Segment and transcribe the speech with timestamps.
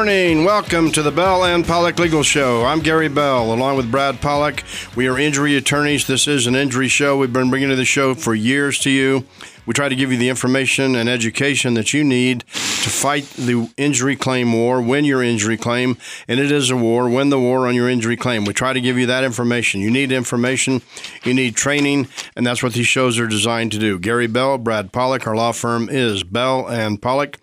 [0.00, 0.46] morning.
[0.46, 2.64] Welcome to the Bell and Pollock Legal Show.
[2.64, 4.64] I'm Gary Bell, along with Brad Pollock.
[4.96, 6.06] We are injury attorneys.
[6.06, 7.18] This is an injury show.
[7.18, 9.26] We've been bringing to the show for years to you.
[9.66, 13.70] We try to give you the information and education that you need to fight the
[13.76, 17.68] injury claim war, win your injury claim, and it is a war, win the war
[17.68, 18.46] on your injury claim.
[18.46, 19.82] We try to give you that information.
[19.82, 20.80] You need information,
[21.24, 23.98] you need training, and that's what these shows are designed to do.
[23.98, 27.36] Gary Bell, Brad Pollock, our law firm is Bell and Pollock.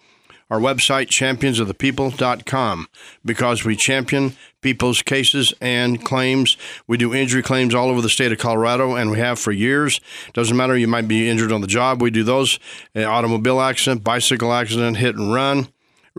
[0.49, 2.87] Our website, championsofthepeople.com,
[3.25, 6.55] because we champion people's cases and claims.
[6.87, 9.99] We do injury claims all over the state of Colorado, and we have for years.
[10.33, 12.01] Doesn't matter, you might be injured on the job.
[12.01, 12.59] We do those
[12.95, 15.67] uh, automobile accident, bicycle accident, hit and run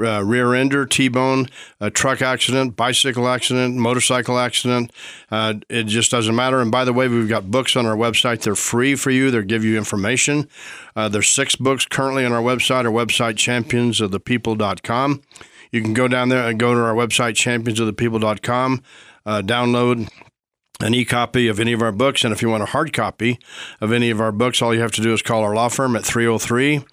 [0.05, 1.47] uh, rear ender, T-bone,
[1.81, 4.93] a truck accident, bicycle accident, motorcycle accident.
[5.31, 6.61] Uh, it just doesn't matter.
[6.61, 8.43] And by the way, we've got books on our website.
[8.43, 9.31] They're free for you.
[9.31, 10.49] They give you information.
[10.97, 12.85] Uh, there's six books currently on our website.
[12.85, 15.23] Our website, championsofthepeople.com.
[15.71, 18.83] You can go down there and go to our website, championsofthepeople.com,
[19.27, 20.09] uh, download
[20.81, 22.25] an e-copy of any of our books.
[22.25, 23.39] And if you want a hard copy
[23.81, 25.97] of any of our books, all you have to do is call our law firm
[25.97, 26.87] at 303-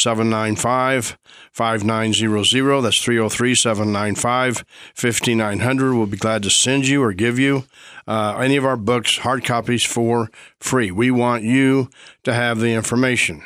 [0.00, 1.18] 795
[1.52, 2.80] 5900.
[2.82, 5.94] That's 303 795 5900.
[5.94, 7.64] We'll be glad to send you or give you
[8.06, 10.90] uh, any of our books, hard copies for free.
[10.90, 11.90] We want you
[12.24, 13.42] to have the information.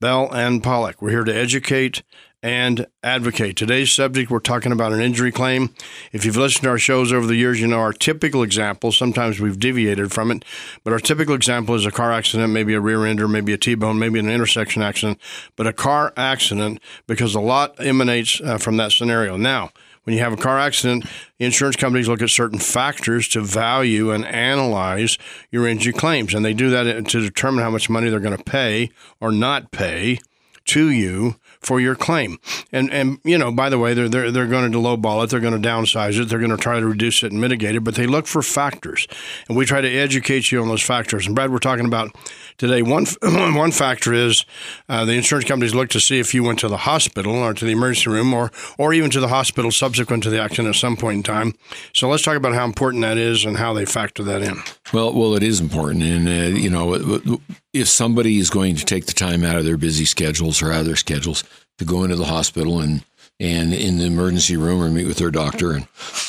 [0.00, 2.02] Bell and Pollock, we're here to educate
[2.42, 3.56] and advocate.
[3.56, 5.74] Today's subject, we're talking about an injury claim.
[6.12, 9.40] If you've listened to our shows over the years, you know our typical example, sometimes
[9.40, 10.44] we've deviated from it,
[10.84, 13.74] but our typical example is a car accident, maybe a rear ender, maybe a T
[13.74, 15.18] bone, maybe an intersection accident,
[15.56, 19.36] but a car accident because a lot emanates uh, from that scenario.
[19.36, 19.70] Now,
[20.04, 21.06] when you have a car accident,
[21.38, 25.18] insurance companies look at certain factors to value and analyze
[25.50, 28.44] your injury claims, and they do that to determine how much money they're going to
[28.44, 30.18] pay or not pay
[30.66, 31.34] to you
[31.68, 32.38] for your claim.
[32.72, 35.38] And and you know, by the way, they're they're, they're going to lowball it, they're
[35.38, 37.94] going to downsize it, they're going to try to reduce it and mitigate it, but
[37.94, 39.06] they look for factors,
[39.48, 41.26] and we try to educate you on those factors.
[41.26, 42.16] And Brad, we're talking about
[42.58, 42.82] today.
[42.82, 44.44] One one factor is
[44.88, 47.64] uh, the insurance companies look to see if you went to the hospital or to
[47.64, 50.96] the emergency room or or even to the hospital subsequent to the accident at some
[50.96, 51.54] point in time.
[51.94, 54.56] So let's talk about how important that is and how they factor that in.
[54.92, 57.40] Well, well, it is important, and uh, you know,
[57.72, 60.80] if somebody is going to take the time out of their busy schedules or out
[60.80, 61.44] of their schedules
[61.78, 63.04] to go into the hospital and
[63.40, 65.86] and in the emergency room or meet with their doctor and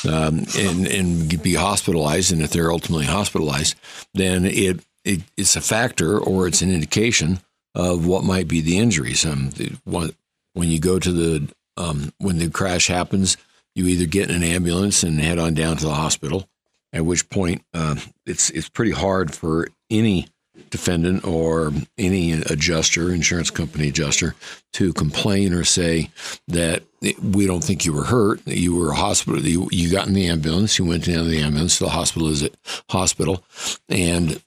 [0.08, 3.74] um, and and be hospitalized, and if they're ultimately hospitalized,
[4.14, 7.40] then it, it it's a factor or it's an indication
[7.74, 9.24] of what might be the injuries.
[9.24, 9.50] Um,
[9.84, 13.36] when you go to the um, when the crash happens,
[13.74, 16.48] you either get in an ambulance and head on down to the hospital,
[16.92, 17.96] at which point uh,
[18.26, 20.28] it's it's pretty hard for any
[20.68, 24.34] defendant or any adjuster, insurance company adjuster,
[24.72, 26.10] to complain or say
[26.48, 26.82] that
[27.22, 30.28] we don't think you were hurt, that you were hospital, you, you got in the
[30.28, 32.54] ambulance, you went down the ambulance to the hospital is it
[32.90, 33.42] hospital,
[33.88, 34.42] and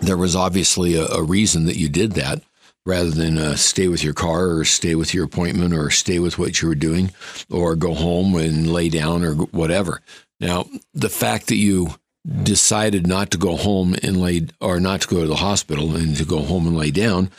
[0.00, 2.42] there was obviously a, a reason that you did that
[2.86, 6.38] rather than uh, stay with your car or stay with your appointment or stay with
[6.38, 7.10] what you were doing
[7.50, 10.00] or go home and lay down or whatever.
[10.40, 11.94] Now, the fact that you
[12.42, 16.16] decided not to go home and lay or not to go to the hospital and
[16.16, 17.30] to go home and lay down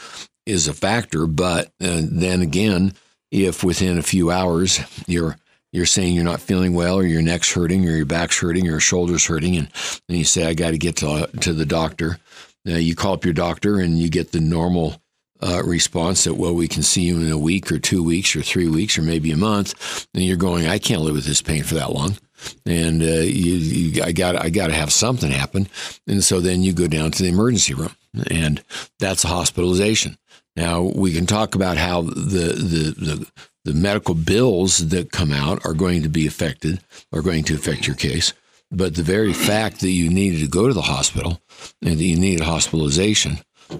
[0.46, 1.28] is a factor.
[1.28, 2.94] But uh, then again,
[3.32, 5.38] if within a few hours you're
[5.72, 8.72] you're saying you're not feeling well or your neck's hurting or your back's hurting or
[8.72, 9.70] your shoulders hurting and
[10.08, 12.20] then you say I got to get to to the doctor.
[12.68, 15.02] Uh, you call up your doctor and you get the normal
[15.42, 18.42] uh, response that well we can see you in a week or two weeks or
[18.42, 21.64] three weeks or maybe a month and you're going I can't live with this pain
[21.64, 22.18] for that long
[22.66, 25.68] and uh, you, you, I got I got to have something happen,
[26.08, 27.96] and so then you go down to the emergency room,
[28.30, 28.64] and
[29.00, 30.18] that's a hospitalization.
[30.56, 33.32] Now we can talk about how the the the,
[33.66, 36.82] the medical bills that come out are going to be affected,
[37.14, 38.34] are going to affect your case.
[38.72, 41.42] But the very fact that you needed to go to the hospital
[41.82, 43.40] and that you needed hospitalization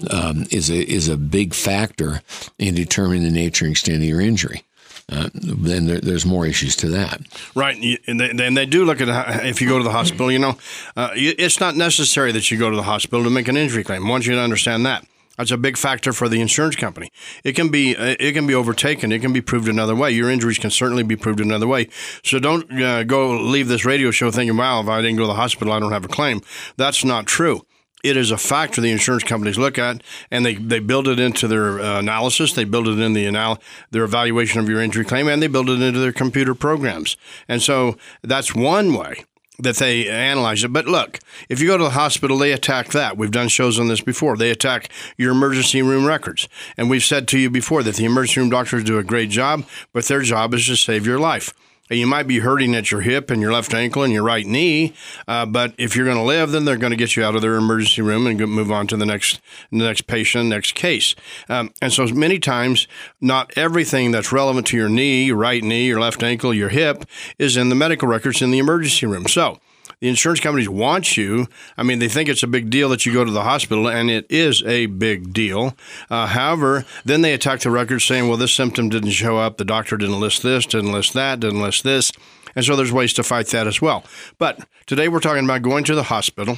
[0.10, 2.22] um, is a is a big factor
[2.58, 4.64] in determining the nature and extent of your injury
[5.12, 7.22] uh, then there, there's more issues to that.
[7.54, 10.32] Right, and they, and they, do look at if you go to the hospital.
[10.32, 10.58] You know,
[10.96, 14.06] uh, it's not necessary that you go to the hospital to make an injury claim.
[14.06, 15.06] I want you to understand that.
[15.38, 17.12] That's a big factor for the insurance company.
[17.44, 19.12] It can be uh, it can be overtaken.
[19.12, 20.12] It can be proved another way.
[20.12, 21.90] Your injuries can certainly be proved another way.
[22.24, 25.28] So don't uh, go leave this radio show thinking, "Wow, if I didn't go to
[25.28, 26.42] the hospital, I don't have a claim."
[26.78, 27.66] That's not true
[28.04, 31.48] it is a factor the insurance companies look at, and they, they build it into
[31.48, 32.54] their uh, analysis.
[32.54, 33.62] They build it in the anal-
[33.92, 37.18] their evaluation of your injury claim, and they build it into their computer programs.
[37.48, 39.26] And so that's one way
[39.64, 40.74] that they analyze it.
[40.74, 41.20] But look,
[41.50, 43.18] if you go to the hospital, they attack that.
[43.18, 44.38] We've done shows on this before.
[44.38, 46.48] They attack your emergency room records.
[46.78, 49.66] And we've said to you before that the emergency room doctors do a great job,
[49.94, 51.54] but their job is to save your life.
[51.92, 54.94] You might be hurting at your hip and your left ankle and your right knee,
[55.28, 57.42] uh, but if you're going to live, then they're going to get you out of
[57.42, 59.42] their emergency room and move on to the next
[59.72, 61.16] the next patient, next case.
[61.50, 62.88] Um, and so many times,
[63.20, 67.06] not everything that's relevant to your knee, your right knee, your left ankle, your hip
[67.38, 69.28] is in the medical records in the emergency room.
[69.28, 69.60] So
[70.02, 71.48] the insurance companies want you.
[71.78, 74.10] I mean, they think it's a big deal that you go to the hospital, and
[74.10, 75.78] it is a big deal.
[76.10, 79.58] Uh, however, then they attack the records saying, well, this symptom didn't show up.
[79.58, 82.12] The doctor didn't list this, didn't list that, didn't list this.
[82.56, 84.04] And so there's ways to fight that as well.
[84.38, 86.58] But today we're talking about going to the hospital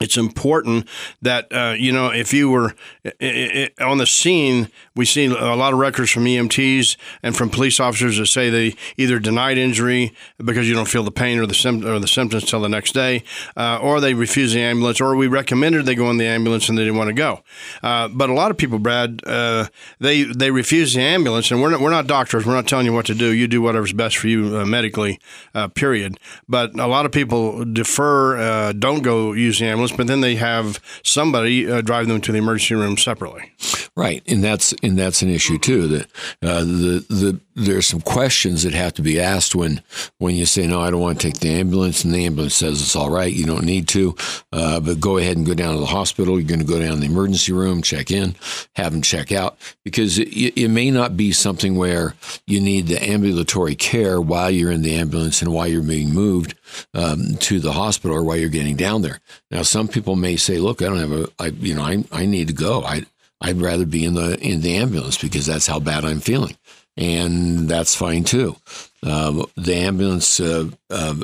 [0.00, 0.88] it's important
[1.22, 2.74] that uh, you know if you were
[3.04, 7.48] it, it, on the scene we see a lot of records from EMTs and from
[7.48, 10.12] police officers that say they either denied injury
[10.44, 12.92] because you don't feel the pain or the sim- or the symptoms till the next
[12.92, 13.22] day,
[13.56, 16.76] uh, or they refuse the ambulance, or we recommended they go in the ambulance and
[16.76, 17.40] they didn't want to go.
[17.82, 19.66] Uh, but a lot of people, Brad, uh,
[20.00, 22.44] they they refuse the ambulance, and we're not, we're not doctors.
[22.44, 23.32] We're not telling you what to do.
[23.32, 25.20] You do whatever's best for you uh, medically.
[25.54, 26.18] Uh, period.
[26.48, 30.80] But a lot of people defer, don't go use the ambulance but then they have
[31.04, 33.52] somebody uh, drive them to the emergency room separately.
[34.00, 35.86] Right, and that's and that's an issue too.
[35.86, 36.06] That
[36.42, 39.82] uh, the the there's some questions that have to be asked when
[40.16, 42.80] when you say no, I don't want to take the ambulance, and the ambulance says
[42.80, 44.16] it's all right, you don't need to,
[44.54, 46.40] uh, but go ahead and go down to the hospital.
[46.40, 48.36] You're going to go down to the emergency room, check in,
[48.74, 52.14] have them check out because it, it may not be something where
[52.46, 56.54] you need the ambulatory care while you're in the ambulance and while you're being moved
[56.94, 59.20] um, to the hospital or while you're getting down there.
[59.50, 62.24] Now, some people may say, "Look, I don't have a, I, you know, I I
[62.24, 62.82] need to go.
[62.82, 63.04] I
[63.40, 66.56] I'd rather be in the in the ambulance because that's how bad I'm feeling."
[66.96, 68.56] and that's fine too.
[69.02, 71.14] Uh, the ambulance uh, uh,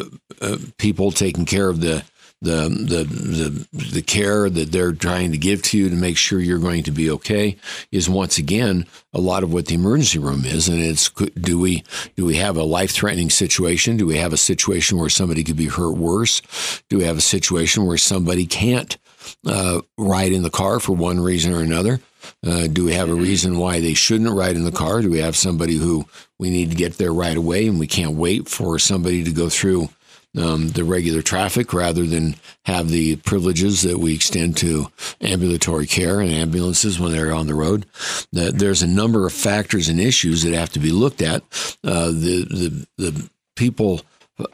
[0.40, 2.02] uh, people taking care of the,
[2.40, 6.38] the the the the care that they're trying to give to you to make sure
[6.40, 7.56] you're going to be okay
[7.92, 11.82] is once again a lot of what the emergency room is, and it's do we
[12.14, 13.96] do we have a life threatening situation?
[13.96, 16.40] Do we have a situation where somebody could be hurt worse?
[16.88, 18.96] Do we have a situation where somebody can't
[19.46, 22.00] uh, ride in the car for one reason or another?
[22.44, 25.00] Uh, do we have a reason why they shouldn't ride in the car?
[25.00, 26.06] Do we have somebody who
[26.38, 29.49] we need to get there right away and we can't wait for somebody to go
[29.49, 29.88] through
[30.37, 32.34] um, the regular traffic rather than
[32.67, 34.87] have the privileges that we extend to
[35.20, 37.87] ambulatory care and ambulances when they're on the road?
[38.32, 41.43] there's a number of factors and issues that have to be looked at.
[41.82, 44.02] Uh, the, the, the people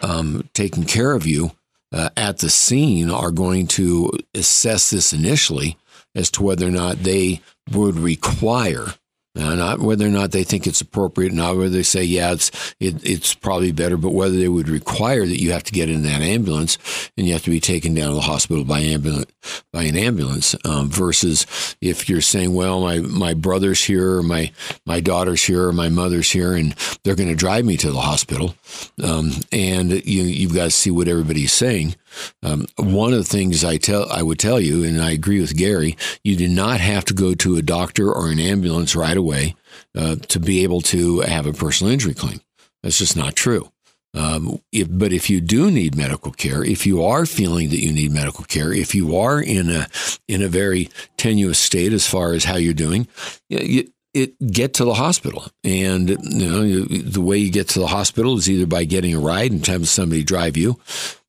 [0.02, 1.50] um, taking care of you
[1.92, 5.76] uh, at the scene are going to assess this initially
[6.14, 7.40] as to whether or not they
[7.70, 8.86] would require
[9.34, 12.50] uh, not whether or not they think it's appropriate, not whether they say, yeah, it's
[12.81, 16.02] it, it's probably better, but whether they would require that you have to get in
[16.02, 16.76] that ambulance
[17.17, 19.32] and you have to be taken down to the hospital by ambulance
[19.73, 20.55] by an ambulance.
[20.67, 24.52] Um, versus if you're saying, well, my my brother's here, or my
[24.84, 28.00] my daughter's here, or my mother's here, and they're going to drive me to the
[28.00, 28.55] hospital,
[29.02, 31.96] um, and you you've got to see what everybody's saying.
[32.42, 35.56] Um, one of the things I tell I would tell you, and I agree with
[35.56, 39.54] Gary, you do not have to go to a doctor or an ambulance right away
[39.96, 42.40] uh, to be able to have a personal injury claim.
[42.82, 43.70] That's just not true.
[44.14, 47.92] Um, if, but if you do need medical care, if you are feeling that you
[47.92, 49.86] need medical care, if you are in a
[50.28, 53.08] in a very tenuous state as far as how you're doing,
[53.48, 55.46] you, it get to the hospital.
[55.64, 59.20] And you know the way you get to the hospital is either by getting a
[59.20, 60.78] ride and having somebody drive you,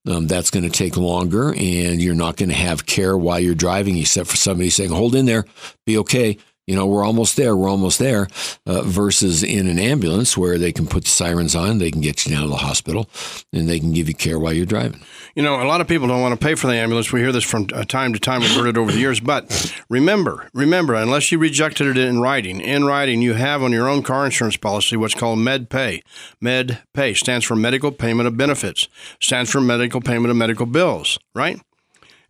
[0.07, 3.55] um, that's going to take longer, and you're not going to have care while you're
[3.55, 5.45] driving, except for somebody saying, "Hold in there,
[5.85, 7.57] be okay." You know, we're almost there.
[7.57, 8.27] We're almost there.
[8.65, 12.25] Uh, versus in an ambulance where they can put the sirens on, they can get
[12.25, 13.09] you down to the hospital,
[13.51, 15.01] and they can give you care while you're driving.
[15.35, 17.11] You know, a lot of people don't want to pay for the ambulance.
[17.11, 18.41] We hear this from uh, time to time.
[18.41, 19.19] We've heard it over the years.
[19.19, 23.89] But remember, remember, unless you rejected it in writing, in writing, you have on your
[23.89, 26.01] own car insurance policy what's called Med Pay.
[26.39, 28.87] Med Pay stands for Medical Payment of Benefits.
[29.19, 31.19] Stands for Medical Payment of Medical Bills.
[31.35, 31.59] Right?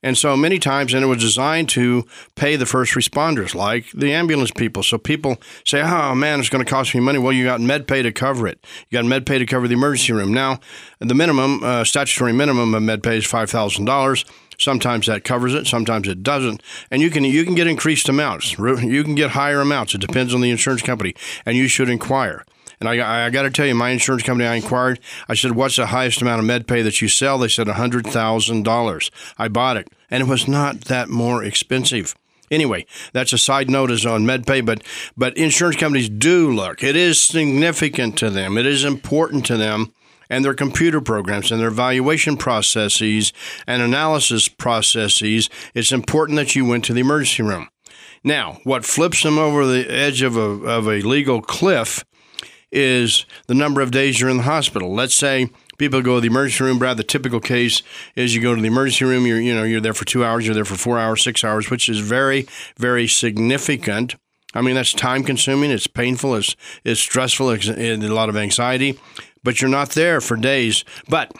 [0.03, 2.05] And so many times, and it was designed to
[2.35, 4.83] pay the first responders, like the ambulance people.
[4.83, 7.19] So people say, oh man, it's going to cost me money.
[7.19, 8.63] Well, you got MedPay to cover it.
[8.89, 10.33] You got MedPay to cover the emergency room.
[10.33, 10.59] Now,
[10.99, 14.25] the minimum, uh, statutory minimum of MedPay is $5,000.
[14.59, 18.57] Sometimes that covers it, sometimes it doesn't, and you can you can get increased amounts.
[18.57, 19.95] You can get higher amounts.
[19.95, 22.45] It depends on the insurance company, and you should inquire.
[22.83, 24.99] And I, I got to tell you, my insurance company, I inquired.
[25.29, 27.37] I said, What's the highest amount of med pay that you sell?
[27.37, 29.11] They said $100,000.
[29.37, 32.13] I bought it, and it was not that more expensive.
[32.51, 34.83] Anyway, that's a side note is on MedPay, but
[35.15, 36.83] but insurance companies do look.
[36.83, 38.57] It is significant to them.
[38.57, 39.93] It is important to them
[40.29, 43.31] and their computer programs and their evaluation processes
[43.65, 45.49] and analysis processes.
[45.73, 47.69] It's important that you went to the emergency room.
[48.25, 52.03] Now, what flips them over the edge of a, of a legal cliff
[52.73, 54.93] is the number of days you're in the hospital.
[54.93, 56.79] Let's say people go to the emergency room.
[56.79, 57.83] Brad, the typical case
[58.15, 59.25] is you go to the emergency room.
[59.25, 60.45] You're you know you're there for two hours.
[60.45, 64.15] You're there for four hours, six hours, which is very very significant.
[64.53, 65.71] I mean that's time consuming.
[65.71, 66.35] It's painful.
[66.35, 67.51] It's it's stressful.
[67.51, 68.99] It's, it's a lot of anxiety.
[69.43, 70.85] But you're not there for days.
[71.09, 71.31] But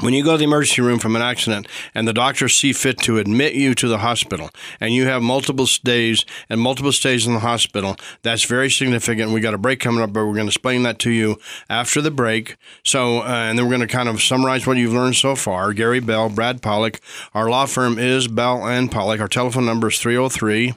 [0.00, 2.98] when you go to the emergency room from an accident and the doctors see fit
[2.98, 4.50] to admit you to the hospital
[4.80, 9.32] and you have multiple stays and multiple stays in the hospital, that's very significant.
[9.32, 11.36] We got a break coming up, but we're going to explain that to you
[11.68, 12.56] after the break.
[12.84, 15.72] So, uh, and then we're going to kind of summarize what you've learned so far.
[15.72, 17.00] Gary Bell, Brad Pollock.
[17.34, 19.20] Our law firm is Bell and Pollock.
[19.20, 20.74] Our telephone number is 303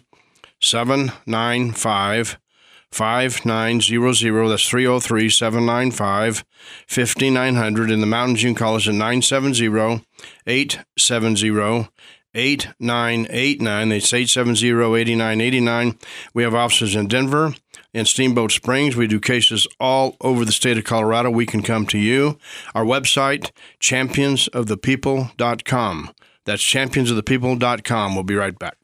[0.60, 2.41] 795
[2.92, 4.50] 5900.
[4.50, 6.44] That's 303 795
[6.88, 7.92] 5900.
[7.92, 10.04] In the mountains, you can call us at 970
[10.48, 11.90] 870
[12.34, 13.90] 8989.
[13.90, 16.00] That's 870 8989.
[16.34, 17.54] We have offices in Denver,
[17.94, 18.96] and Steamboat Springs.
[18.96, 21.30] We do cases all over the state of Colorado.
[21.30, 22.38] We can come to you.
[22.74, 26.10] Our website, championsofthepeople.com.
[26.46, 28.16] That's championsofthepeople.com.
[28.16, 28.78] We'll be right back.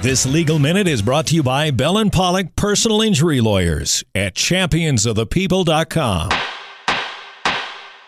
[0.00, 4.36] This legal minute is brought to you by Bell and Pollock Personal Injury Lawyers at
[4.36, 6.28] championsofthepeople.com.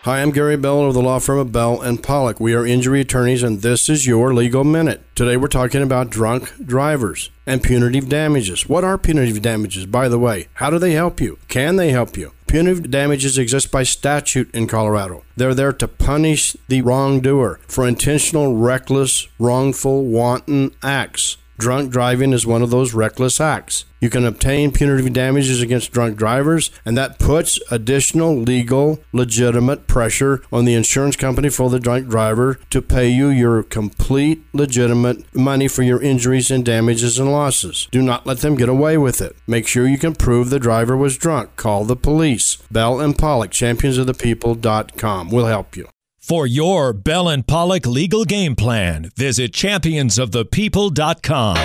[0.03, 2.39] Hi, I'm Gary Bell of the law firm of Bell and Pollock.
[2.39, 5.03] We are injury attorneys, and this is your legal minute.
[5.15, 8.69] Today, we're talking about drunk drivers and punitive damages.
[8.69, 10.47] What are punitive damages, by the way?
[10.53, 11.39] How do they help you?
[11.49, 12.31] Can they help you?
[12.47, 15.25] Punitive damages exist by statute in Colorado.
[15.35, 21.35] They're there to punish the wrongdoer for intentional, reckless, wrongful, wanton acts.
[21.61, 23.85] Drunk driving is one of those reckless acts.
[23.99, 30.41] You can obtain punitive damages against drunk drivers, and that puts additional legal, legitimate pressure
[30.51, 35.67] on the insurance company for the drunk driver to pay you your complete, legitimate money
[35.67, 37.87] for your injuries and damages and losses.
[37.91, 39.35] Do not let them get away with it.
[39.45, 41.55] Make sure you can prove the driver was drunk.
[41.57, 42.55] Call the police.
[42.71, 45.29] Bell and Pollock, championsofthepeople.com.
[45.29, 45.87] will help you.
[46.21, 51.55] For your Bell and Pollock legal game plan, visit championsofthepeople.com.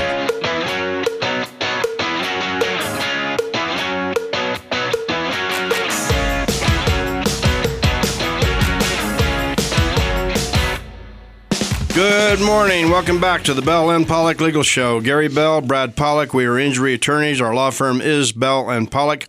[11.93, 12.89] Good morning.
[12.89, 15.03] Welcome back to the Bell and Pollock Legal Show.
[15.03, 16.33] Gary Bell, Brad Pollock.
[16.33, 17.43] We are injury attorneys.
[17.43, 19.27] Our law firm is Bell and Pollock.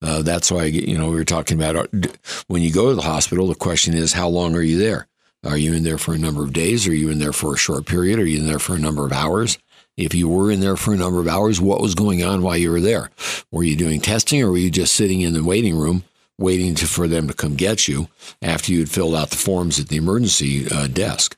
[0.03, 1.89] Uh, that's why you know we were talking about
[2.49, 3.47] when you go to the hospital.
[3.47, 5.09] The question is, how long are you there?
[5.45, 6.89] Are you in there for a number of days?
[6.89, 8.19] Are you in there for a short period?
[8.19, 9.59] Are you in there for a number of hours?
[9.97, 12.57] If you were in there for a number of hours, what was going on while
[12.57, 13.11] you were there?
[13.51, 16.05] Were you doing testing or were you just sitting in the waiting room
[16.37, 18.09] waiting to, for them to come get you
[18.43, 21.37] after you had filled out the forms at the emergency uh, desk?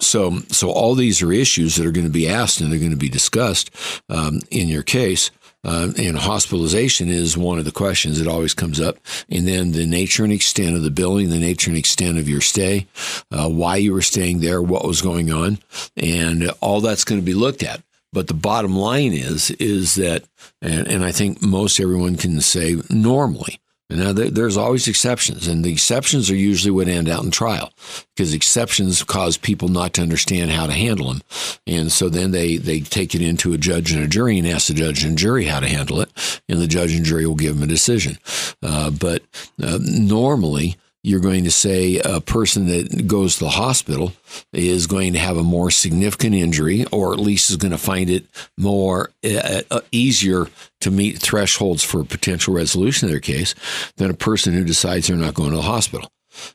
[0.00, 2.90] So, so all these are issues that are going to be asked and they're going
[2.90, 3.70] to be discussed
[4.08, 5.30] um, in your case.
[5.62, 8.96] Uh, and hospitalization is one of the questions that always comes up.
[9.28, 12.40] And then the nature and extent of the billing, the nature and extent of your
[12.40, 12.86] stay,
[13.30, 15.58] uh, why you were staying there, what was going on,
[15.96, 17.82] and all that's going to be looked at.
[18.12, 20.24] But the bottom line is, is that,
[20.60, 25.72] and, and I think most everyone can say normally, now, there's always exceptions, and the
[25.72, 27.72] exceptions are usually what end out in trial
[28.14, 31.22] because exceptions cause people not to understand how to handle them.
[31.66, 34.68] And so then they, they take it into a judge and a jury and ask
[34.68, 37.54] the judge and jury how to handle it, and the judge and jury will give
[37.54, 38.18] them a decision.
[38.62, 39.22] Uh, but
[39.62, 44.12] uh, normally, you're going to say a person that goes to the hospital
[44.52, 48.10] is going to have a more significant injury, or at least is going to find
[48.10, 48.26] it
[48.58, 50.48] more uh, uh, easier
[50.80, 53.54] to meet thresholds for potential resolution of their case
[53.96, 56.10] than a person who decides they're not going to the hospital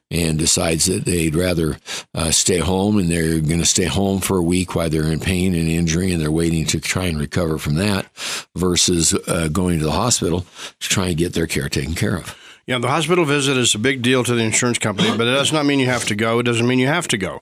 [0.10, 1.78] and decides that they'd rather
[2.14, 5.20] uh, stay home and they're going to stay home for a week while they're in
[5.20, 8.08] pain and injury and they're waiting to try and recover from that
[8.56, 10.46] versus uh, going to the hospital
[10.80, 12.45] to try and get their care taken care of.
[12.68, 15.54] Yeah, the hospital visit is a big deal to the insurance company, but it does
[15.54, 16.40] not mean you have to go.
[16.40, 17.40] It doesn't mean you have to go.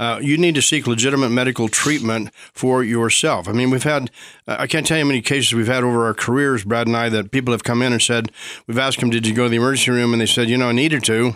[0.00, 3.46] Uh, you need to seek legitimate medical treatment for yourself.
[3.46, 4.10] I mean, we've had,
[4.48, 6.96] uh, I can't tell you how many cases we've had over our careers, Brad and
[6.96, 8.32] I, that people have come in and said,
[8.66, 10.12] we've asked them, did you go to the emergency room?
[10.12, 11.34] And they said, you know, I needed to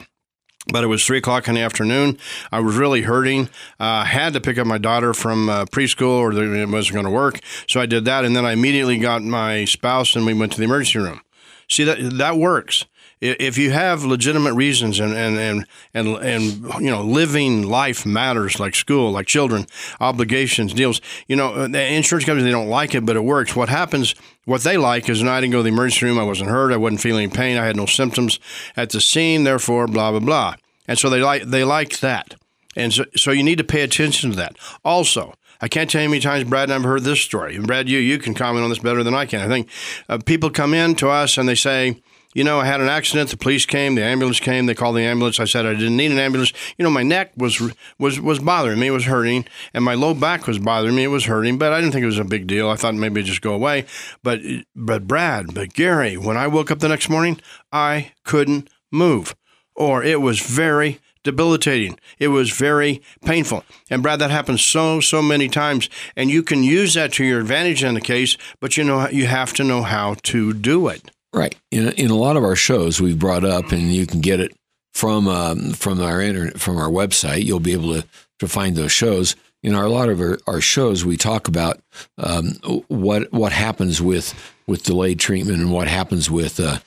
[0.71, 2.18] but it was three o'clock in the afternoon.
[2.52, 3.47] I was really hurting.
[3.80, 7.07] Uh, I had to pick up my daughter from uh, preschool, or it wasn't going
[7.07, 7.40] to work.
[7.66, 10.59] So I did that, and then I immediately got my spouse, and we went to
[10.59, 11.23] the emergency room.
[11.68, 12.85] See that that works
[13.20, 18.60] if you have legitimate reasons and, and, and, and, and, you know, living life matters
[18.60, 19.66] like school, like children,
[20.00, 23.56] obligations, deals, you know, uh, the insurance companies, they don't like it, but it works.
[23.56, 24.14] What happens,
[24.45, 26.19] what they like is, no, I didn't go to the emergency room.
[26.19, 26.73] I wasn't hurt.
[26.73, 27.56] I wasn't feeling any pain.
[27.56, 28.38] I had no symptoms
[28.76, 29.45] at the scene.
[29.45, 30.54] Therefore, blah, blah, blah.
[30.86, 32.34] And so they like, they like that.
[32.76, 34.56] And so, so you need to pay attention to that.
[34.84, 37.56] Also, I can't tell you how many times Brad and I've heard this story.
[37.56, 39.40] And Brad, you you can comment on this better than I can.
[39.40, 39.69] I think
[40.08, 42.00] uh, people come in to us and they say,
[42.34, 43.30] you know, I had an accident.
[43.30, 44.67] The police came, the ambulance came.
[44.67, 45.41] They called the ambulance.
[45.41, 46.52] I said I didn't need an ambulance.
[46.76, 47.60] You know, my neck was
[47.99, 48.88] was was bothering me.
[48.88, 51.04] It was hurting, and my low back was bothering me.
[51.04, 52.69] It was hurting, but I didn't think it was a big deal.
[52.69, 53.86] I thought maybe it'd just go away.
[54.23, 54.41] But
[54.76, 57.41] but Brad, but Gary, when I woke up the next morning,
[57.73, 59.34] I couldn't move,
[59.75, 61.99] or it was very debilitating.
[62.19, 63.64] It was very painful.
[63.91, 65.91] And Brad, that happens so, so many times.
[66.17, 69.26] And you can use that to your advantage in the case, but you know, you
[69.26, 71.10] have to know how to do it.
[71.32, 71.54] Right.
[71.71, 74.56] In, in a lot of our shows, we've brought up, and you can get it
[74.95, 77.45] from um, from our internet from our website.
[77.45, 78.06] You'll be able to
[78.38, 79.36] to find those shows.
[79.62, 81.80] In our, a lot of our, our shows, we talk about
[82.17, 82.52] um,
[82.88, 84.34] what what happens with
[84.67, 86.78] with delayed treatment and what happens with uh,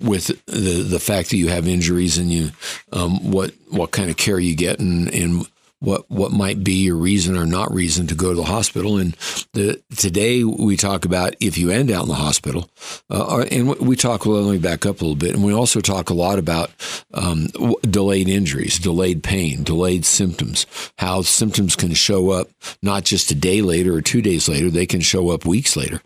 [0.00, 2.50] with the the fact that you have injuries and you
[2.92, 5.46] um, what what kind of care you get and and
[5.80, 8.98] what what might be your reason or not reason to go to the hospital.
[8.98, 9.16] And
[9.54, 12.70] the, today we talk about if you end out in the hospital,
[13.10, 14.24] uh, and we talk.
[14.24, 16.70] Well, let me back up a little bit, and we also talk a lot about
[17.14, 17.48] um,
[17.82, 20.66] delayed injuries, delayed pain, delayed symptoms.
[20.98, 22.48] How symptoms can show up
[22.82, 26.02] not just a day later or two days later; they can show up weeks later,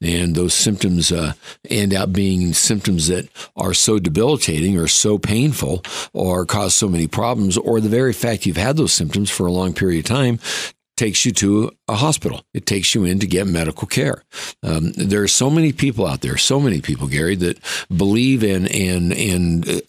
[0.00, 1.32] and those symptoms uh,
[1.68, 7.06] end up being symptoms that are so debilitating or so painful or cause so many
[7.06, 10.38] problems, or the very fact you've had those symptoms for a long period of time
[10.98, 12.42] takes you to a hospital.
[12.52, 14.24] It takes you in to get medical care.
[14.62, 17.58] Um, there are so many people out there, so many people, Gary, that
[17.96, 19.82] believe in and and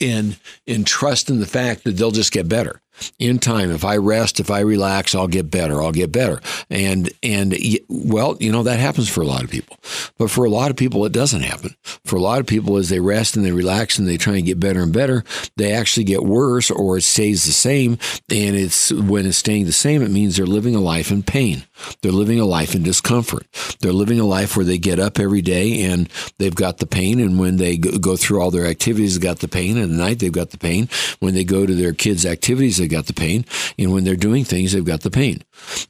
[0.00, 2.80] and and trust in the fact that they'll just get better
[3.18, 3.70] in time.
[3.70, 5.82] If i rest if i relax i'll get better.
[5.82, 6.40] I'll get better.
[6.70, 7.54] And and
[7.88, 9.78] well you know that happens for a lot of people.
[10.18, 11.76] But for a lot of people it doesn't happen.
[12.04, 14.46] For a lot of people as they rest and they relax and they try and
[14.46, 15.24] get better and better
[15.56, 17.98] they actually get worse or it stays the same.
[18.30, 21.64] And it's when it's staying the same it means they're living a life in pain
[22.02, 23.46] they're living a life in discomfort
[23.80, 26.08] they're living a life where they get up every day and
[26.38, 29.48] they've got the pain and when they go through all their activities they've got the
[29.48, 30.88] pain and at night they've got the pain
[31.20, 33.44] when they go to their kids activities they've got the pain.
[33.78, 35.42] And when they're doing things, they've got the pain.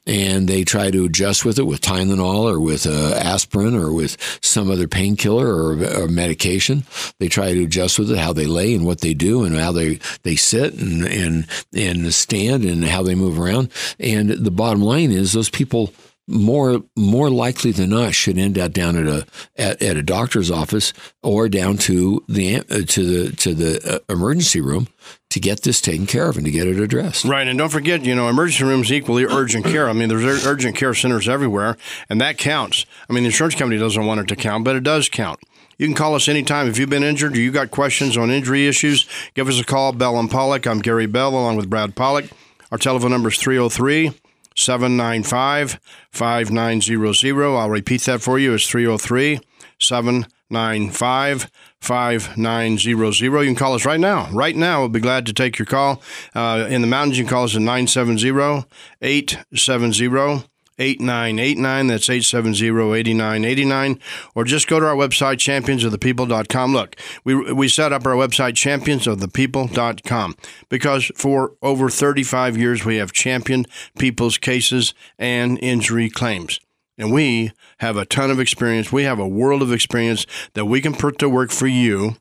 [0.05, 4.17] And they try to adjust with it with Tylenol or with uh, aspirin or with
[4.41, 6.83] some other painkiller or, or, medication.
[7.19, 9.71] They try to adjust with it, how they lay and what they do and how
[9.71, 13.69] they, they sit and, and, and stand and how they move around.
[13.99, 15.93] And the bottom line is those people
[16.27, 19.25] more more likely than not should end up down at a
[19.57, 24.13] at, at a doctor's office or down to the uh, to the to the uh,
[24.13, 24.87] emergency room
[25.29, 27.25] to get this taken care of and to get it addressed.
[27.25, 29.89] Right, and don't forget, you know, emergency rooms equally urgent care.
[29.89, 31.75] I mean, there's urgent care centers everywhere,
[32.09, 32.85] and that counts.
[33.09, 35.41] I mean, the insurance company doesn't want it to count, but it does count.
[35.77, 36.67] You can call us anytime.
[36.67, 39.91] If you've been injured or you got questions on injury issues, give us a call.
[39.91, 40.65] Bell and Pollock.
[40.65, 42.25] I'm Gary Bell along with Brad Pollock.
[42.71, 44.13] Our telephone number is 303
[44.55, 45.79] 795
[46.11, 47.55] 5900.
[47.57, 48.53] I'll repeat that for you.
[48.53, 49.39] It's 303
[49.79, 53.19] 795 5900.
[53.19, 54.29] You can call us right now.
[54.31, 56.01] Right now, we'll be glad to take your call.
[56.33, 58.65] Uh, in the mountains, you can call us at 970
[59.01, 60.45] 870
[60.77, 61.87] 8989.
[61.87, 63.99] That's 870 8989.
[64.35, 66.73] Or just go to our website, championsofthepeople.com.
[66.73, 70.35] Look, we, we set up our website, championsofthepeople.com,
[70.69, 76.59] because for over 35 years we have championed people's cases and injury claims.
[76.97, 78.91] And we have a ton of experience.
[78.91, 82.15] We have a world of experience that we can put to work for you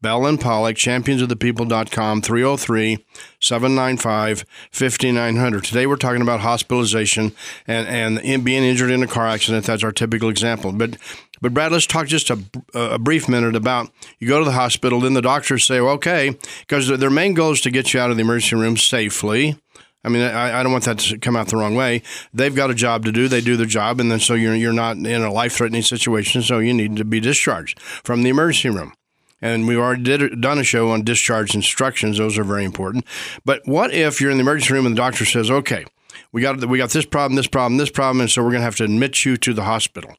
[0.00, 3.04] Bell and Pollock, championsofthepeople.com, 303
[3.40, 5.64] 795 5900.
[5.64, 7.32] Today we're talking about hospitalization
[7.66, 9.66] and, and being injured in a car accident.
[9.66, 10.70] That's our typical example.
[10.72, 10.98] But
[11.40, 12.38] but Brad, let's talk just a,
[12.74, 16.36] a brief minute about you go to the hospital, then the doctors say, well, okay,
[16.60, 19.56] because their main goal is to get you out of the emergency room safely.
[20.04, 22.02] I mean, I, I, don't want that to come out the wrong way.
[22.32, 23.26] They've got a job to do.
[23.26, 26.40] They do their job, and then so you're you're not in a life threatening situation.
[26.42, 28.92] So you need to be discharged from the emergency room
[29.40, 32.18] and we've already did, done a show on discharge instructions.
[32.18, 33.04] Those are very important.
[33.44, 35.84] But what if you're in the emergency room and the doctor says, "Okay,
[36.32, 38.64] we got we got this problem, this problem, this problem, and so we're going to
[38.64, 40.16] have to admit you to the hospital."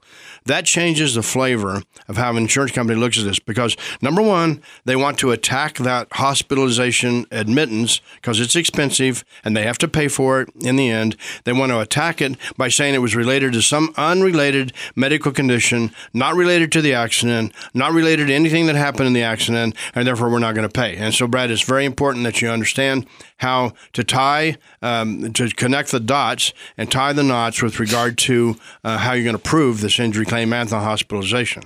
[0.49, 4.63] That changes the flavor of how an insurance company looks at this because number one,
[4.83, 10.07] they want to attack that hospitalization admittance because it's expensive and they have to pay
[10.07, 11.15] for it in the end.
[11.43, 15.91] They want to attack it by saying it was related to some unrelated medical condition,
[16.15, 20.07] not related to the accident, not related to anything that happened in the accident, and
[20.07, 20.95] therefore we're not going to pay.
[20.95, 23.05] And so, Brad, it's very important that you understand
[23.37, 28.55] how to tie, um, to connect the dots and tie the knots with regard to
[28.83, 31.63] uh, how you're going to prove this injury claim and the hospitalization.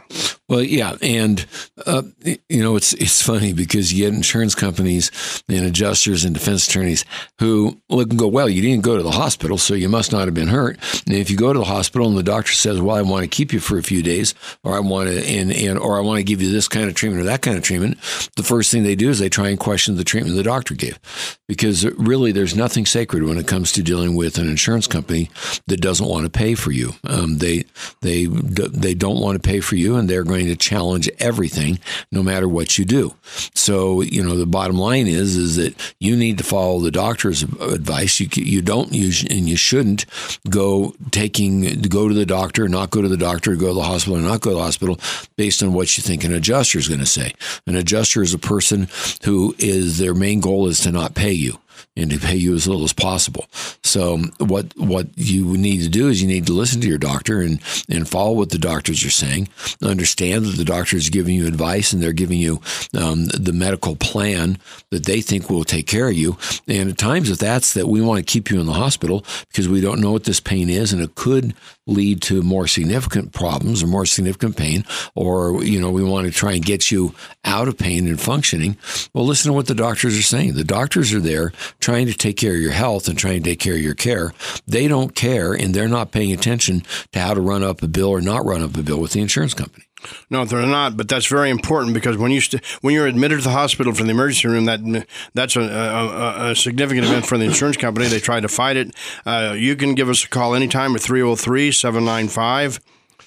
[0.49, 1.45] Well, yeah, and
[1.86, 2.03] uh,
[2.49, 7.05] you know it's it's funny because you get insurance companies and adjusters and defense attorneys
[7.39, 10.25] who look and go, well, you didn't go to the hospital, so you must not
[10.25, 10.77] have been hurt.
[11.07, 13.29] And if you go to the hospital and the doctor says, well, I want to
[13.29, 16.17] keep you for a few days, or I want to and, and or I want
[16.17, 17.97] to give you this kind of treatment or that kind of treatment,
[18.36, 20.99] the first thing they do is they try and question the treatment the doctor gave,
[21.47, 25.31] because really there's nothing sacred when it comes to dealing with an insurance company
[25.67, 26.91] that doesn't want to pay for you.
[27.05, 27.63] Um, they
[28.01, 31.80] they they don't want to pay for you, and they're going to challenge everything,
[32.12, 33.16] no matter what you do.
[33.54, 37.44] So, you know, the bottom line is is that you need to follow the doctor's
[37.44, 38.20] advice.
[38.20, 40.06] You you don't use and you shouldn't
[40.50, 44.18] go taking go to the doctor, not go to the doctor, go to the hospital,
[44.18, 45.00] not go to the hospital
[45.36, 47.34] based on what you think an adjuster is going to say.
[47.68, 48.88] An adjuster is a person
[49.24, 51.60] who is their main goal is to not pay you
[51.95, 53.45] and to pay you as little as possible.
[53.84, 57.41] So what what you need to do is you need to listen to your doctor
[57.41, 59.49] and and follow what the doctors are saying.
[59.82, 62.62] Understand that the doctor is giving you advice and they're giving you
[62.97, 64.58] um, the medical plan
[64.89, 66.38] that they think will take care of you.
[66.67, 69.67] And at times, if that's that we want to keep you in the hospital because
[69.67, 71.53] we don't know what this pain is and it could
[71.86, 76.32] lead to more significant problems or more significant pain, or you know we want to
[76.32, 77.13] try and get you
[77.46, 78.78] out of pain and functioning.
[79.13, 80.54] Well, listen to what the doctors are saying.
[80.54, 83.60] The doctors are there trying to take care of your health and trying to take
[83.60, 84.34] care of your care.
[84.67, 88.10] They don't care and they're not paying attention to how to run up a bill
[88.10, 89.83] or not run up a bill with the insurance company.
[90.30, 90.98] No, they're not.
[90.98, 94.08] But that's very important because when you st- when you're admitted to the hospital from
[94.08, 98.08] the emergency room, that that's a, a, a significant event for the insurance company.
[98.08, 98.96] They try to fight it.
[99.26, 102.80] Uh, you can give us a call anytime at 303 795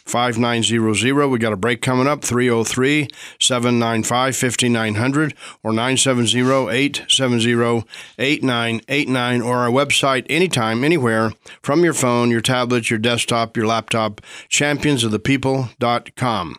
[0.06, 1.26] 5900.
[1.26, 3.08] We got a break coming up 303
[3.40, 7.84] 795 5900 or 970 870
[8.18, 14.20] 8989 or our website anytime, anywhere from your phone, your tablet, your desktop, your laptop,
[14.48, 16.56] championsofthepeople.com.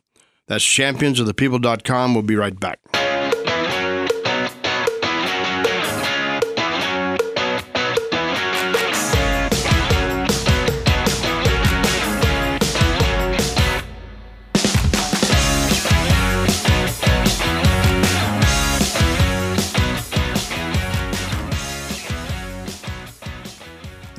[0.48, 2.14] That's championsofthepeople.com.
[2.14, 2.80] We'll be right back.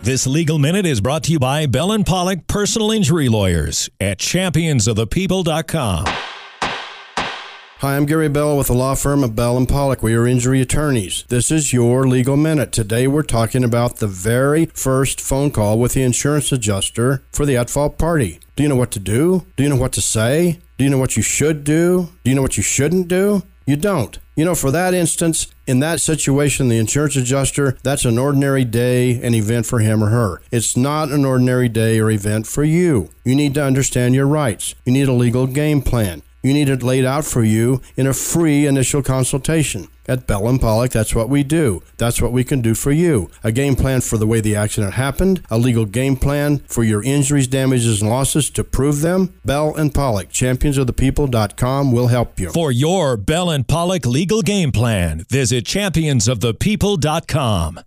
[0.08, 4.16] This legal minute is brought to you by Bell and Pollock Personal Injury Lawyers at
[4.16, 6.04] championsofthepeople.com.
[6.06, 10.02] Hi, I'm Gary Bell with the law firm of Bell and Pollock.
[10.02, 11.24] We are injury attorneys.
[11.28, 12.72] This is your legal minute.
[12.72, 17.58] Today we're talking about the very first phone call with the insurance adjuster for the
[17.58, 18.40] at fault party.
[18.56, 19.44] Do you know what to do?
[19.56, 20.58] Do you know what to say?
[20.78, 22.08] Do you know what you should do?
[22.24, 23.42] Do you know what you shouldn't do?
[23.68, 24.18] You don't.
[24.34, 29.20] You know, for that instance, in that situation, the insurance adjuster, that's an ordinary day
[29.22, 30.40] and event for him or her.
[30.50, 33.10] It's not an ordinary day or event for you.
[33.26, 34.74] You need to understand your rights.
[34.86, 36.22] You need a legal game plan.
[36.42, 39.88] You need it laid out for you in a free initial consultation.
[40.08, 41.82] At Bell and Pollock, that's what we do.
[41.98, 43.30] That's what we can do for you.
[43.44, 47.02] A game plan for the way the accident happened, a legal game plan for your
[47.02, 49.34] injuries, damages, and losses to prove them.
[49.44, 52.50] Bell and Pollock, championsofthepeople.com will help you.
[52.50, 57.80] For your Bell and Pollock legal game plan, visit championsofthepeople.com.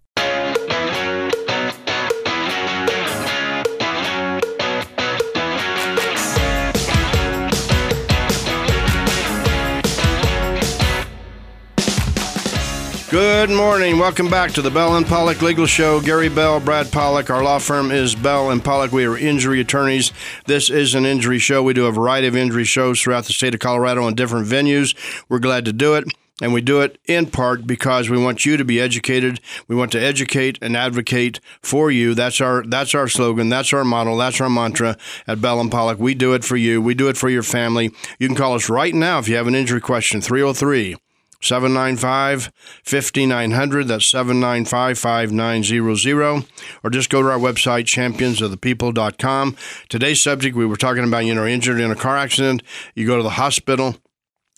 [13.12, 14.00] Good morning.
[14.00, 16.00] Welcome back to the Bell and Pollock Legal Show.
[16.00, 17.30] Gary Bell, Brad Pollock.
[17.30, 18.94] Our law firm is Bell and Pollock.
[18.94, 20.14] We are injury attorneys.
[20.46, 21.62] This is an injury show.
[21.62, 24.96] We do a variety of injury shows throughout the state of Colorado in different venues.
[25.28, 26.06] We're glad to do it.
[26.42, 29.42] And we do it in part because we want you to be educated.
[29.68, 32.16] We want to educate and advocate for you.
[32.16, 33.50] That's our that's our slogan.
[33.50, 34.16] That's our model.
[34.16, 34.96] That's our mantra
[35.28, 36.00] at Bell and Pollock.
[36.00, 36.82] We do it for you.
[36.82, 37.92] We do it for your family.
[38.20, 40.22] You can call us right now if you have an injury question.
[40.22, 40.96] 303-
[41.42, 42.52] 795
[42.84, 43.88] 5900.
[43.88, 46.46] That's 795 5900.
[46.84, 49.56] Or just go to our website, championsofthepeople.com.
[49.90, 52.64] Today's subject, we were talking about, you know, injured in a car accident.
[52.96, 53.96] You go to the hospital.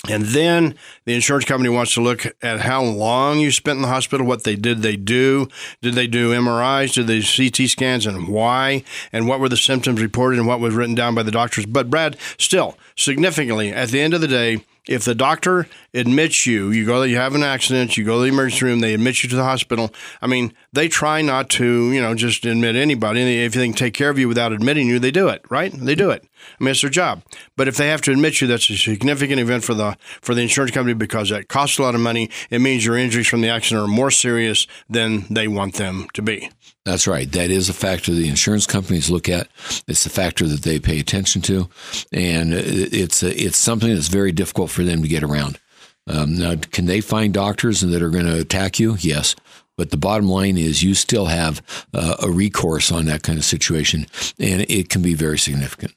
[0.09, 3.87] And then the insurance company wants to look at how long you spent in the
[3.87, 5.47] hospital, what they did they do,
[5.81, 10.01] did they do MRIs, did they CT scans, and why, and what were the symptoms
[10.01, 11.65] reported and what was written down by the doctors.
[11.65, 16.71] But Brad, still significantly, at the end of the day, if the doctor admits you,
[16.71, 19.29] you go, you have an accident, you go to the emergency room, they admit you
[19.29, 19.93] to the hospital.
[20.21, 23.43] I mean, they try not to, you know, just admit anybody.
[23.43, 25.71] If they can take care of you without admitting you, they do it, right?
[25.71, 26.25] They do it.
[26.59, 27.23] I mean, it's their job.
[27.55, 30.41] But if they have to admit you, that's a significant event for the for the
[30.41, 32.29] insurance company because that costs a lot of money.
[32.49, 36.21] It means your injuries from the accident are more serious than they want them to
[36.21, 36.49] be.
[36.85, 37.31] That's right.
[37.31, 39.47] That is a factor the insurance companies look at.
[39.87, 41.69] It's a factor that they pay attention to,
[42.11, 45.59] and it's a, it's something that's very difficult for them to get around.
[46.07, 48.97] Um, now, can they find doctors that are going to attack you?
[48.99, 49.35] Yes.
[49.77, 51.61] But the bottom line is you still have
[51.93, 54.05] uh, a recourse on that kind of situation,
[54.37, 55.93] and it can be very significant.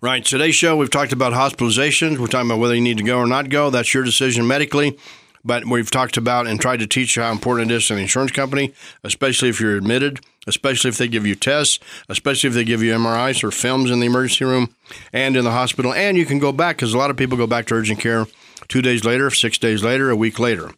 [0.00, 0.24] Right.
[0.24, 2.18] Today's show, we've talked about hospitalizations.
[2.18, 3.70] We're talking about whether you need to go or not go.
[3.70, 4.98] That's your decision medically.
[5.44, 8.00] But we've talked about and tried to teach you how important it is to the
[8.00, 12.64] insurance company, especially if you're admitted, especially if they give you tests, especially if they
[12.64, 14.74] give you MRIs or films in the emergency room
[15.12, 15.92] and in the hospital.
[15.92, 18.26] And you can go back because a lot of people go back to urgent care
[18.68, 20.70] two days later, six days later, a week later.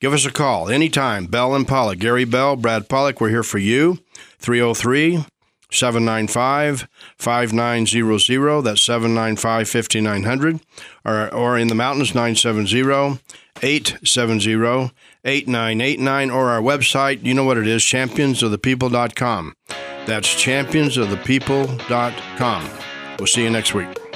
[0.00, 1.26] Give us a call anytime.
[1.26, 1.98] Bell and Pollock.
[1.98, 3.98] Gary Bell, Brad Pollock, we're here for you.
[4.38, 5.24] 303
[5.70, 8.62] 795 5900.
[8.62, 10.60] That's 795 5900.
[11.04, 13.18] Or, or in the mountains, 970
[13.62, 14.92] 870
[15.24, 16.30] 8989.
[16.30, 19.54] Or our website, you know what it is, championsofthepeople.com.
[20.06, 22.70] That's championsofthepeople.com.
[23.18, 24.07] We'll see you next week.